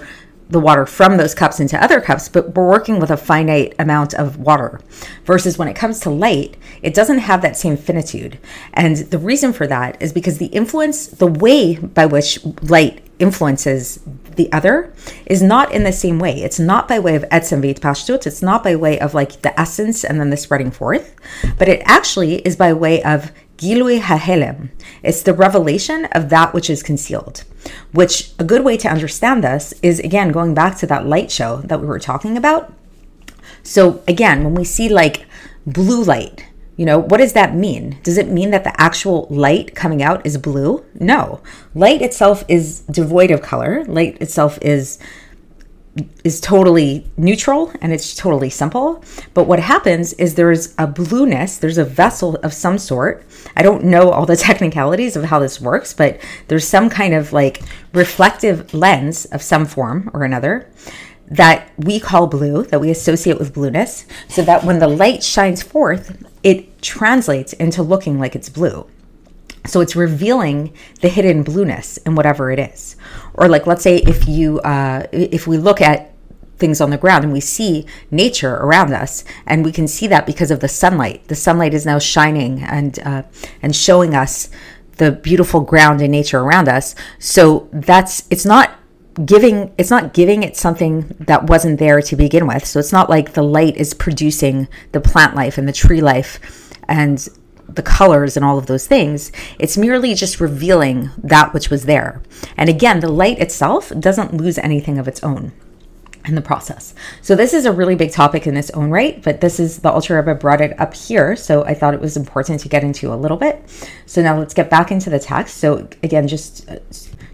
the 0.51 0.60
water 0.60 0.86
from 0.86 1.17
those 1.17 1.34
cups 1.34 1.60
into 1.60 1.81
other 1.81 2.01
cups, 2.01 2.29
but 2.29 2.55
we're 2.55 2.67
working 2.67 3.00
with 3.00 3.10
a 3.10 3.17
finite 3.17 3.74
amount 3.79 4.13
of 4.13 4.38
water. 4.38 4.79
Versus 5.25 5.58
when 5.58 5.67
it 5.67 5.75
comes 5.75 6.00
to 6.01 6.10
light, 6.10 6.58
it 6.81 6.93
doesn't 6.93 7.20
have 7.20 7.41
that 7.41 7.58
same 7.58 7.77
finitude. 7.77 8.38
And 8.74 8.98
the 8.98 9.17
reason 9.17 9.53
for 9.53 9.65
that 9.67 10.01
is 10.01 10.13
because 10.13 10.38
the 10.38 10.48
influence, 10.48 11.08
the 11.08 11.27
way 11.27 11.77
by 11.77 12.05
which 12.05 12.43
light 12.62 13.05
influences 13.20 14.00
the 14.36 14.51
other 14.51 14.91
is 15.25 15.41
not 15.41 15.72
in 15.72 15.84
the 15.84 15.91
same 15.91 16.20
way. 16.20 16.41
It's 16.41 16.60
not 16.60 16.88
by 16.88 17.00
way 17.00 17.15
of 17.15 17.24
etzem 17.29 17.62
pashtut. 17.79 18.25
It's 18.25 18.41
not 18.41 18.63
by 18.63 18.75
way 18.75 19.00
of 19.00 19.13
like 19.13 19.41
the 19.41 19.58
essence 19.60 20.03
and 20.03 20.20
then 20.20 20.31
the 20.31 20.38
spreading 20.38 20.72
forth, 20.72 21.15
but 21.58 21.67
it 21.67 21.81
actually 21.86 22.36
is 22.39 22.55
by 22.55 22.74
way 22.74 23.03
of 23.03 23.31
Gilui 23.62 24.01
Hahelem. 24.01 24.72
It's 25.03 25.22
the 25.22 25.36
revelation 25.36 26.06
of 26.06 26.30
that 26.30 26.51
which 26.51 26.68
is 26.68 26.82
concealed. 26.82 27.44
Which 27.91 28.32
a 28.39 28.44
good 28.44 28.63
way 28.63 28.75
to 28.77 28.89
understand 28.89 29.44
this 29.44 29.72
is 29.84 30.00
again 30.00 30.32
going 30.32 30.56
back 30.56 30.77
to 30.77 30.88
that 30.88 31.06
light 31.06 31.30
show 31.30 31.58
that 31.65 31.80
we 31.80 31.86
were 31.86 32.00
talking 32.00 32.38
about. 32.38 32.74
So 33.62 34.01
again, 34.08 34.44
when 34.44 34.56
we 34.56 34.63
see 34.63 34.89
like 34.89 35.27
blue 35.68 36.03
light, 36.03 36.44
you 36.75 36.88
know, 36.88 36.98
what 36.98 37.18
does 37.18 37.34
that 37.34 37.53
mean? 37.53 38.00
Does 38.01 38.18
it 38.18 38.30
mean 38.30 38.50
that 38.50 38.63
the 38.63 38.82
actual 38.82 39.27
light 39.30 39.75
coming 39.75 40.01
out 40.01 40.25
is 40.25 40.39
blue? 40.39 40.84
No. 41.00 41.41
Light 41.75 42.01
itself 42.01 42.44
is 42.48 42.80
devoid 42.89 43.30
of 43.30 43.44
color. 43.44 43.86
Light 43.86 44.20
itself 44.20 44.58
is 44.63 44.98
is 46.24 46.40
totally 46.40 47.06
neutral 47.18 47.72
and 47.82 47.92
it's 47.92 48.16
totally 48.16 48.50
simple. 48.50 49.04
But 49.34 49.44
what 49.44 49.60
happens 49.60 50.14
is 50.14 50.36
there's 50.36 50.74
a 50.78 50.88
blueness, 50.88 51.58
there's 51.58 51.78
a 51.78 51.86
vessel 51.86 52.36
of 52.38 52.54
some 52.54 52.78
sort. 52.78 53.26
I 53.58 53.62
don't 53.62 53.84
know 53.84 54.12
all 54.12 54.26
the 54.26 54.36
technicalities 54.50 55.16
of 55.16 55.26
how 55.26 55.40
this 55.40 55.60
works, 55.60 55.94
but 55.94 56.20
there's 56.48 56.68
some 56.68 56.90
kind 56.90 57.14
of 57.14 57.34
like 57.34 57.62
reflective 57.94 58.74
lens 58.74 59.26
of 59.26 59.42
some 59.42 59.66
form 59.66 60.10
or 60.14 60.24
another 60.24 60.70
that 61.28 61.70
we 61.78 62.00
call 62.00 62.28
blue, 62.28 62.64
that 62.64 62.82
we 62.82 62.92
associate 62.92 63.40
with 63.40 63.54
blueness, 63.54 64.06
so 64.28 64.42
that 64.42 64.66
when 64.66 64.80
the 64.80 64.88
light 64.88 65.24
shines 65.24 65.64
forth, 65.64 66.22
it 66.44 66.82
translates 66.82 67.54
into 67.54 67.82
looking 67.82 68.20
like 68.20 68.36
it's 68.36 68.50
blue. 68.50 68.86
So 69.66 69.80
it's 69.80 69.96
revealing 69.96 70.74
the 71.00 71.08
hidden 71.08 71.44
blueness 71.44 71.98
in 71.98 72.16
whatever 72.16 72.52
it 72.52 72.60
is. 72.60 72.98
Or 73.34 73.48
like, 73.48 73.68
let's 73.68 73.84
say 73.84 73.98
if 73.98 74.28
you, 74.28 74.60
uh, 74.62 75.08
if 75.12 75.48
we 75.48 75.58
look 75.58 75.82
at 75.82 76.14
things 76.58 76.80
on 76.80 76.92
the 76.92 76.98
ground 76.98 77.24
and 77.24 77.34
we 77.34 77.42
see 77.42 77.86
nature 78.12 78.56
around 78.56 78.94
us, 78.94 79.26
and 79.46 79.66
we 79.66 79.72
can 79.72 79.88
see 79.88 80.08
that 80.08 80.26
because 80.26 80.52
of 80.52 80.60
the 80.62 80.68
sunlight. 80.68 81.28
The 81.28 81.36
sunlight 81.36 81.74
is 81.74 81.86
now 81.86 82.00
shining 82.00 82.62
and 82.64 83.00
uh, 83.00 83.24
and 83.62 83.76
showing 83.76 84.16
us 84.16 84.50
the 84.98 85.12
beautiful 85.12 85.62
ground 85.62 86.00
and 86.02 86.12
nature 86.12 86.40
around 86.40 86.70
us. 86.70 86.96
So 87.20 87.68
that's 87.74 88.24
it's 88.30 88.46
not 88.46 88.78
giving 89.26 89.74
it's 89.78 89.90
not 89.90 90.14
giving 90.14 90.44
it 90.44 90.56
something 90.56 91.16
that 91.20 91.50
wasn't 91.50 91.80
there 91.80 92.02
to 92.02 92.16
begin 92.16 92.48
with 92.48 92.66
so 92.66 92.80
it's 92.80 92.94
not 92.94 93.10
like 93.10 93.34
the 93.34 93.42
light 93.42 93.76
is 93.76 93.94
producing 93.94 94.70
the 94.94 95.02
plant 95.02 95.36
life 95.36 95.58
and 95.58 95.68
the 95.68 95.74
tree 95.74 96.00
life 96.00 96.40
and 96.88 97.28
the 97.75 97.84
colors 97.84 98.36
and 98.36 98.46
all 98.46 98.58
of 98.58 98.66
those 98.66 98.88
things. 98.88 99.32
It's 99.60 99.78
merely 99.78 100.13
just 100.13 100.40
revealing 100.40 101.10
that 101.18 101.54
which 101.54 101.70
was 101.70 101.86
there. 101.86 102.22
And 102.58 102.70
again, 102.70 103.00
the 103.00 103.12
light 103.12 103.40
itself 103.40 103.92
doesn't 104.00 104.34
lose 104.34 104.58
anything 104.58 104.98
of 104.98 105.08
its 105.08 105.24
own 105.24 105.51
in 106.25 106.36
the 106.36 106.42
process. 106.42 106.94
So 107.22 107.36
this 107.36 107.54
is 107.54 107.66
a 107.66 107.72
really 107.72 107.96
big 107.96 108.12
topic 108.12 108.46
in 108.46 108.56
its 108.56 108.70
own 108.72 108.92
right, 108.92 109.22
but 109.24 109.42
this 109.42 109.60
is 109.60 109.80
the 109.80 109.92
Alter 109.92 110.16
Rebbe 110.18 110.36
brought 110.36 110.62
it 110.62 110.80
up 110.80 110.94
here, 110.94 111.36
so 111.36 111.63
I 111.66 111.74
thought 111.74 111.94
it 111.94 112.01
was 112.01 112.16
important 112.16 112.60
to 112.62 112.70
get 112.70 112.84
into 112.84 113.13
a 113.13 113.16
little 113.16 113.38
bit. 113.38 113.63
So 114.06 114.22
now 114.22 114.38
let's 114.38 114.54
get 114.54 114.70
back 114.70 114.92
into 114.92 115.10
the 115.10 115.20
text. 115.20 115.58
So 115.58 115.88
again, 116.04 116.28
just 116.28 116.70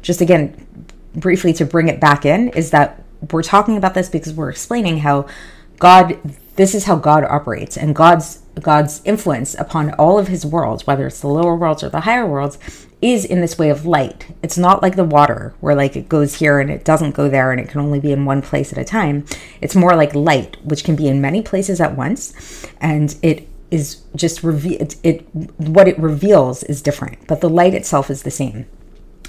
just 0.02 0.22
again 0.22 0.68
briefly 1.16 1.52
to 1.54 1.66
bring 1.66 1.88
it 1.90 2.00
back 2.00 2.26
in 2.26 2.50
is 2.50 2.72
that 2.72 3.04
we're 3.32 3.44
talking 3.44 3.78
about 3.78 3.94
this 3.94 4.10
because 4.10 4.34
we're 4.34 4.50
explaining 4.50 5.00
how 5.00 5.28
God 5.80 6.18
this 6.56 6.74
is 6.74 6.86
how 6.86 6.96
God 6.96 7.24
operates 7.24 7.78
and 7.78 7.96
God's 7.96 8.42
God's 8.62 9.02
influence 9.06 9.56
upon 9.56 9.94
all 9.96 10.18
of 10.18 10.28
his 10.28 10.46
worlds, 10.46 10.88
whether 10.88 11.08
it's 11.08 11.22
the 11.22 11.28
lower 11.28 11.56
worlds 11.56 11.84
or 11.84 11.90
the 11.90 12.02
higher 12.02 12.26
worlds, 12.26 12.58
is 13.02 13.26
in 13.26 13.42
this 13.42 13.58
way 13.58 13.70
of 13.70 13.86
light. 13.86 14.36
It's 14.42 14.58
not 14.58 14.82
like 14.82 14.96
the 14.96 15.04
water 15.04 15.54
where 15.60 15.76
like 15.76 15.96
it 15.96 16.10
goes 16.10 16.36
here 16.36 16.60
and 16.60 16.72
it 16.72 16.84
doesn't 16.84 17.16
go 17.16 17.30
there 17.30 17.52
and 17.52 17.60
it 17.60 17.70
can 17.70 17.82
only 17.82 18.00
be 18.00 18.12
in 18.12 18.26
one 18.26 18.42
place 18.42 18.72
at 18.72 18.80
a 18.80 18.84
time. 18.84 19.26
It's 19.62 19.76
more 19.76 19.96
like 19.96 20.16
light, 20.16 20.58
which 20.64 20.84
can 20.84 20.96
be 20.96 21.08
in 21.08 21.22
many 21.22 21.42
places 21.42 21.80
at 21.80 21.96
once 21.96 22.66
and 22.82 23.16
it 23.22 23.48
is 23.70 24.04
just 24.16 24.44
reveal 24.44 24.82
it, 24.82 24.96
it 25.04 25.28
what 25.58 25.88
it 25.88 26.00
reveals 26.00 26.64
is 26.64 26.82
different, 26.82 27.28
but 27.28 27.42
the 27.42 27.50
light 27.50 27.74
itself 27.74 28.10
is 28.10 28.24
the 28.24 28.32
same. 28.32 28.66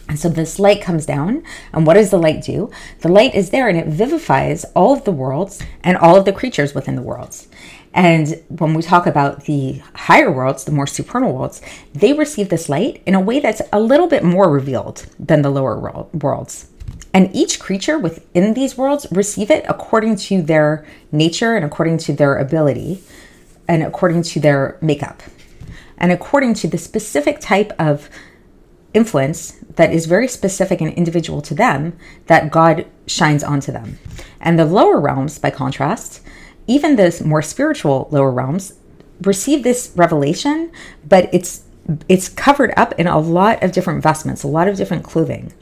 And 0.09 0.19
so 0.19 0.31
this 0.31 0.59
light 0.59 0.81
comes 0.81 1.05
down, 1.05 1.43
and 1.73 1.87
what 1.87 1.95
does 1.95 2.11
the 2.11 2.19
light 2.19 2.43
do? 2.43 2.71
The 3.01 3.13
light 3.13 3.35
is 3.35 3.51
there 3.51 3.69
and 3.69 3.77
it 3.77 3.89
vivifies 3.89 4.65
all 4.75 4.95
of 4.95 5.05
the 5.05 5.13
worlds 5.13 5.63
and 5.85 5.99
all 5.99 6.17
of 6.17 6.25
the 6.25 6.33
creatures 6.33 6.75
within 6.75 6.97
the 6.97 7.03
worlds. 7.03 7.47
And 7.99 8.41
when 8.47 8.75
we 8.75 8.83
talk 8.85 9.09
about 9.09 9.47
the 9.47 9.83
higher 9.93 10.31
worlds, 10.31 10.63
the 10.63 10.71
more 10.71 10.87
supernal 10.87 11.33
worlds, 11.33 11.61
they 11.93 12.13
receive 12.13 12.49
this 12.49 12.69
light 12.69 13.03
in 13.07 13.17
a 13.17 13.21
way 13.21 13.41
that's 13.41 13.61
a 13.73 13.81
little 13.81 14.07
bit 14.07 14.23
more 14.23 14.49
revealed 14.49 15.05
than 15.19 15.43
the 15.43 15.51
lower 15.51 16.07
worlds. 16.13 16.69
And 17.13 17.35
each 17.35 17.59
creature 17.59 17.99
within 17.99 18.55
these 18.55 18.79
worlds 18.79 19.09
receive 19.11 19.51
it 19.51 19.65
according 19.69 20.15
to 20.29 20.43
their 20.43 20.87
nature 21.11 21.57
and 21.57 21.65
according 21.65 21.99
to 21.99 22.13
their 22.13 22.39
ability 22.39 23.03
and 23.67 23.83
according 23.83 24.23
to 24.23 24.39
their 24.39 24.79
makeup 24.81 25.21
and 25.97 26.13
according 26.13 26.55
to 26.55 26.69
the 26.69 26.79
specific 26.79 27.41
type 27.41 27.73
of 27.81 28.09
influence 28.95 29.57
that 29.75 29.93
is 29.93 30.07
very 30.07 30.29
specific 30.29 30.81
and 30.81 30.93
individual 30.93 31.43
to 31.43 31.53
them 31.53 31.99
that 32.29 32.53
God 32.53 32.87
shines 33.09 33.43
onto 33.43 33.73
them. 33.73 33.99
And 34.41 34.57
the 34.57 34.65
lower 34.65 35.01
realms, 35.01 35.41
by 35.41 35.51
contrast, 35.51 36.23
even 36.69 36.97
the 36.97 37.21
more 37.25 37.43
spiritual 37.43 38.09
lower 38.13 38.31
realms 38.31 38.75
receive 39.23 39.65
this 39.65 39.93
revelation, 39.97 40.71
but 41.07 41.29
it's 41.33 41.65
it's 42.09 42.29
covered 42.29 42.73
up 42.77 42.93
in 42.99 43.07
a 43.07 43.19
lot 43.19 43.63
of 43.63 43.73
different 43.73 44.03
vestments, 44.03 44.43
a 44.43 44.47
lot 44.47 44.69
of 44.69 44.77
different 44.77 45.05
clothing, 45.05 45.53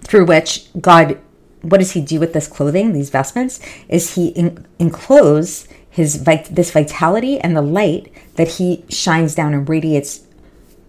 through 0.00 0.24
which 0.24 0.66
God, 0.80 1.18
what 1.60 1.78
does 1.78 1.92
He 1.92 2.00
do 2.00 2.18
with 2.18 2.32
this 2.32 2.48
clothing, 2.48 2.92
these 2.92 3.10
vestments? 3.10 3.60
Is 3.88 4.14
He 4.14 4.28
in, 4.28 4.66
enclose 4.78 5.68
His 5.90 6.24
this 6.24 6.70
vitality 6.70 7.38
and 7.38 7.54
the 7.54 7.62
light 7.62 8.10
that 8.36 8.48
He 8.48 8.84
shines 8.88 9.34
down 9.34 9.52
and 9.52 9.68
radiates 9.68 10.22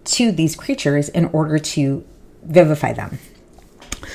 to 0.04 0.32
these 0.32 0.56
creatures 0.56 1.10
in 1.10 1.26
order 1.26 1.58
to 1.58 2.04
vivify 2.42 2.92
them. 2.92 3.18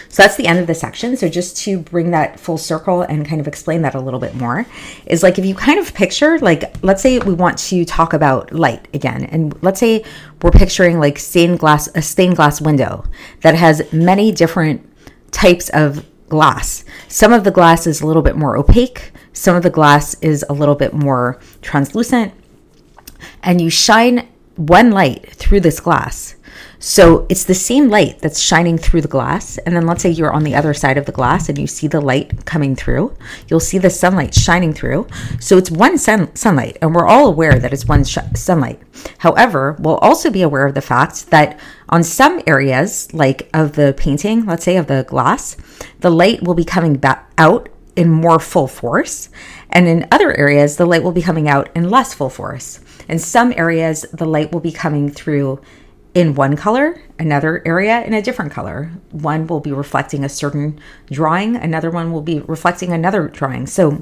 So 0.09 0.23
that's 0.23 0.35
the 0.35 0.47
end 0.47 0.59
of 0.59 0.67
the 0.67 0.75
section. 0.75 1.17
So 1.17 1.29
just 1.29 1.57
to 1.57 1.79
bring 1.79 2.11
that 2.11 2.39
full 2.39 2.57
circle 2.57 3.01
and 3.01 3.27
kind 3.27 3.41
of 3.41 3.47
explain 3.47 3.81
that 3.83 3.95
a 3.95 3.99
little 3.99 4.19
bit 4.19 4.35
more 4.35 4.65
is 5.05 5.23
like 5.23 5.37
if 5.37 5.45
you 5.45 5.55
kind 5.55 5.79
of 5.79 5.93
picture 5.93 6.39
like 6.39 6.75
let's 6.83 7.01
say 7.01 7.19
we 7.19 7.33
want 7.33 7.57
to 7.57 7.85
talk 7.85 8.13
about 8.13 8.53
light 8.53 8.87
again 8.93 9.25
and 9.25 9.61
let's 9.61 9.79
say 9.79 10.03
we're 10.41 10.51
picturing 10.51 10.99
like 10.99 11.19
stained 11.19 11.59
glass 11.59 11.89
a 11.95 12.01
stained 12.01 12.35
glass 12.35 12.61
window 12.61 13.03
that 13.41 13.55
has 13.55 13.81
many 13.91 14.31
different 14.31 14.87
types 15.31 15.69
of 15.69 16.05
glass. 16.29 16.83
Some 17.07 17.33
of 17.33 17.43
the 17.43 17.51
glass 17.51 17.87
is 17.87 18.01
a 18.01 18.07
little 18.07 18.21
bit 18.21 18.35
more 18.35 18.57
opaque, 18.57 19.11
some 19.33 19.55
of 19.55 19.63
the 19.63 19.69
glass 19.69 20.15
is 20.21 20.43
a 20.49 20.53
little 20.53 20.75
bit 20.75 20.93
more 20.93 21.39
translucent 21.61 22.33
and 23.43 23.61
you 23.61 23.69
shine 23.69 24.27
one 24.55 24.91
light 24.91 25.29
through 25.31 25.59
this 25.59 25.79
glass 25.79 26.35
so 26.79 27.25
it's 27.29 27.43
the 27.43 27.55
same 27.55 27.89
light 27.89 28.19
that's 28.19 28.39
shining 28.39 28.77
through 28.77 29.01
the 29.01 29.07
glass. 29.07 29.57
And 29.59 29.75
then 29.75 29.87
let's 29.87 30.03
say 30.03 30.09
you're 30.09 30.31
on 30.31 30.43
the 30.43 30.55
other 30.55 30.73
side 30.73 30.97
of 30.97 31.05
the 31.05 31.11
glass 31.11 31.49
and 31.49 31.57
you 31.57 31.67
see 31.67 31.87
the 31.87 32.01
light 32.01 32.45
coming 32.45 32.75
through. 32.75 33.15
You'll 33.47 33.59
see 33.59 33.77
the 33.77 33.89
sunlight 33.89 34.33
shining 34.33 34.73
through. 34.73 35.07
So 35.39 35.57
it's 35.57 35.71
one 35.71 35.97
sun- 35.97 36.35
sunlight, 36.35 36.77
and 36.81 36.93
we're 36.93 37.07
all 37.07 37.27
aware 37.27 37.57
that 37.59 37.73
it's 37.73 37.85
one 37.85 38.03
sh- 38.03 38.17
sunlight. 38.35 38.79
However, 39.19 39.75
we'll 39.79 39.97
also 39.97 40.29
be 40.29 40.41
aware 40.41 40.67
of 40.67 40.75
the 40.75 40.81
fact 40.81 41.29
that 41.31 41.59
on 41.89 42.03
some 42.03 42.41
areas, 42.45 43.13
like 43.13 43.49
of 43.53 43.73
the 43.73 43.93
painting, 43.97 44.45
let's 44.45 44.63
say 44.63 44.77
of 44.77 44.87
the 44.87 45.05
glass, 45.07 45.57
the 45.99 46.11
light 46.11 46.43
will 46.43 46.53
be 46.53 46.65
coming 46.65 46.95
back 46.95 47.31
out 47.37 47.69
in 47.95 48.09
more 48.09 48.39
full 48.39 48.67
force. 48.67 49.29
And 49.71 49.87
in 49.87 50.07
other 50.11 50.31
areas, 50.37 50.77
the 50.77 50.85
light 50.85 51.03
will 51.03 51.11
be 51.11 51.21
coming 51.21 51.49
out 51.49 51.69
in 51.75 51.89
less 51.89 52.13
full 52.13 52.29
force. 52.29 52.79
In 53.09 53.19
some 53.19 53.53
areas, 53.55 54.05
the 54.13 54.25
light 54.25 54.51
will 54.51 54.59
be 54.59 54.71
coming 54.71 55.09
through 55.09 55.59
in 56.17 56.33
one 56.33 56.55
color, 56.55 56.99
another 57.19 57.61
area 57.63 58.01
in 58.01 58.11
a 58.11 58.23
different 58.23 58.51
color. 58.51 58.89
One 59.11 59.45
will 59.45 59.59
be 59.59 59.71
reflecting 59.71 60.23
a 60.23 60.29
certain 60.29 60.79
drawing, 61.11 61.55
another 61.55 61.91
one 61.91 62.11
will 62.11 62.23
be 62.23 62.39
reflecting 62.39 62.91
another 62.91 63.27
drawing. 63.27 63.67
So 63.67 64.01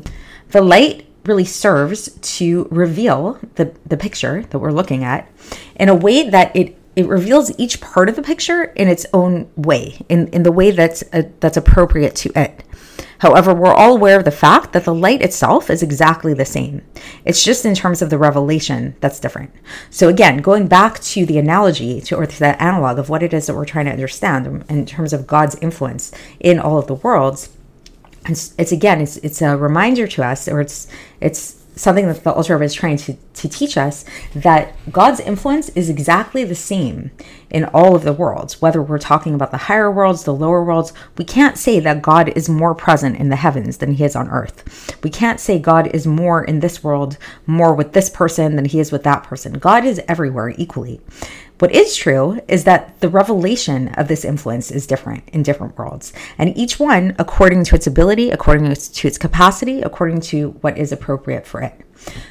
the 0.51 0.61
light 0.61 1.07
really 1.25 1.43
serves 1.43 2.17
to 2.37 2.69
reveal 2.71 3.37
the, 3.55 3.75
the 3.85 3.97
picture 3.97 4.43
that 4.43 4.59
we're 4.59 4.71
looking 4.71 5.03
at 5.03 5.29
in 5.75 5.89
a 5.89 5.95
way 5.95 6.29
that 6.29 6.55
it 6.55 6.77
it 6.95 7.09
reveals 7.09 7.51
each 7.59 7.81
part 7.81 8.07
of 8.07 8.15
the 8.15 8.21
picture 8.21 8.63
in 8.63 8.87
its 8.87 9.05
own 9.11 9.51
way, 9.57 9.99
in, 10.07 10.29
in 10.29 10.43
the 10.43 10.51
way 10.53 10.71
that's 10.71 11.03
uh, 11.11 11.23
that's 11.41 11.57
appropriate 11.57 12.15
to 12.15 12.31
it. 12.39 12.63
However, 13.25 13.55
we're 13.55 13.73
all 13.73 13.95
aware 13.95 14.19
of 14.19 14.23
the 14.23 14.29
fact 14.29 14.71
that 14.73 14.85
the 14.85 14.93
light 14.93 15.23
itself 15.23 15.71
is 15.71 15.81
exactly 15.81 16.35
the 16.35 16.45
same. 16.45 16.83
It's 17.25 17.43
just 17.43 17.65
in 17.65 17.73
terms 17.73 18.03
of 18.03 18.11
the 18.11 18.19
revelation 18.19 18.95
that's 18.99 19.19
different. 19.19 19.51
So 19.89 20.09
again, 20.09 20.43
going 20.43 20.67
back 20.67 20.99
to 20.99 21.25
the 21.25 21.39
analogy 21.39 22.01
to, 22.01 22.17
or 22.17 22.27
to 22.27 22.39
the 22.39 22.61
analog 22.61 22.99
of 22.99 23.09
what 23.09 23.23
it 23.23 23.33
is 23.33 23.47
that 23.47 23.55
we're 23.55 23.65
trying 23.65 23.85
to 23.85 23.91
understand 23.91 24.63
in 24.69 24.85
terms 24.85 25.11
of 25.11 25.25
God's 25.25 25.55
influence 25.55 26.11
in 26.39 26.59
all 26.59 26.77
of 26.77 26.85
the 26.85 26.93
worlds, 26.93 27.49
it's, 28.29 28.53
it's 28.59 28.71
again, 28.71 29.01
it's 29.01 29.17
it's 29.17 29.41
a 29.41 29.57
reminder 29.57 30.05
to 30.05 30.23
us, 30.23 30.47
or 30.47 30.61
it's 30.61 30.87
it's 31.19 31.54
something 31.75 32.07
that 32.07 32.23
the 32.23 32.31
Alter 32.31 32.61
is 32.63 32.73
trying 32.73 32.97
to, 32.97 33.13
to 33.13 33.49
teach 33.49 33.77
us 33.77 34.05
that 34.33 34.73
God's 34.91 35.19
influence 35.19 35.69
is 35.69 35.89
exactly 35.89 36.43
the 36.43 36.55
same 36.55 37.11
in 37.49 37.65
all 37.65 37.95
of 37.95 38.03
the 38.03 38.13
worlds, 38.13 38.61
whether 38.61 38.81
we're 38.81 38.97
talking 38.97 39.33
about 39.33 39.51
the 39.51 39.57
higher 39.57 39.91
worlds, 39.91 40.23
the 40.23 40.33
lower 40.33 40.63
worlds. 40.63 40.93
We 41.17 41.25
can't 41.25 41.57
say 41.57 41.79
that 41.79 42.01
God 42.01 42.29
is 42.29 42.49
more 42.49 42.75
present 42.75 43.17
in 43.17 43.29
the 43.29 43.35
heavens 43.35 43.77
than 43.77 43.93
he 43.93 44.03
is 44.03 44.15
on 44.15 44.29
earth. 44.29 44.97
We 45.03 45.09
can't 45.09 45.39
say 45.39 45.59
God 45.59 45.87
is 45.93 46.07
more 46.07 46.43
in 46.43 46.59
this 46.59 46.83
world, 46.83 47.17
more 47.45 47.73
with 47.73 47.93
this 47.93 48.09
person 48.09 48.55
than 48.55 48.65
he 48.65 48.79
is 48.79 48.91
with 48.91 49.03
that 49.03 49.23
person. 49.23 49.53
God 49.53 49.85
is 49.85 50.01
everywhere 50.07 50.53
equally. 50.57 51.01
What 51.59 51.71
is 51.71 51.95
true 51.95 52.41
is 52.49 52.65
that 52.65 52.99
the 52.99 53.07
revelation 53.07 53.87
of 53.95 54.09
this 54.09 54.25
influence 54.25 54.71
is 54.71 54.85
different 54.85 55.23
in 55.29 55.41
different 55.41 55.77
worlds, 55.77 56.11
and 56.37 56.55
each 56.57 56.79
one 56.79 57.15
according 57.17 57.63
to 57.65 57.75
its 57.75 57.87
ability, 57.87 58.29
according 58.29 58.73
to 58.73 59.07
its 59.07 59.17
capacity, 59.17 59.81
according 59.81 60.19
to 60.21 60.49
what 60.61 60.77
is 60.77 60.91
appropriate 60.91 61.47
for 61.47 61.61
it. 61.61 61.79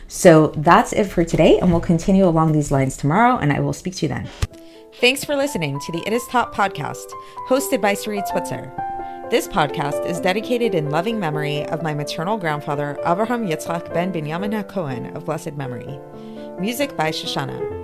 So 0.08 0.48
that's 0.48 0.92
it 0.92 1.04
for 1.04 1.24
today, 1.24 1.58
and 1.58 1.70
we'll 1.70 1.80
continue 1.80 2.26
along 2.26 2.52
these 2.52 2.70
lines 2.70 2.98
tomorrow, 2.98 3.38
and 3.38 3.50
I 3.50 3.60
will 3.60 3.72
speak 3.72 3.94
to 3.96 4.06
you 4.06 4.10
then. 4.10 4.28
Thanks 5.00 5.24
for 5.24 5.36
listening 5.36 5.80
to 5.80 5.92
the 5.92 6.02
It 6.06 6.12
Is 6.12 6.26
Taught 6.28 6.52
podcast, 6.52 7.06
hosted 7.48 7.80
by 7.80 7.94
Sarit 7.94 8.28
Switzer. 8.28 8.70
This 9.30 9.48
podcast 9.48 10.06
is 10.06 10.20
dedicated 10.20 10.74
in 10.74 10.90
loving 10.90 11.18
memory 11.18 11.64
of 11.68 11.82
my 11.82 11.94
maternal 11.94 12.36
grandfather, 12.36 12.98
Avraham 13.04 13.48
Yitzchak 13.48 13.92
ben 13.94 14.12
Binyamin 14.12 14.62
HaKohen 14.62 15.16
of 15.16 15.24
blessed 15.24 15.54
memory. 15.54 15.98
Music 16.60 16.94
by 16.94 17.10
Shoshannah. 17.10 17.83